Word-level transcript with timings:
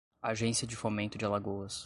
Agência 0.19 0.65
de 0.65 0.75
Fomento 0.75 1.15
de 1.15 1.25
Alagoas 1.25 1.79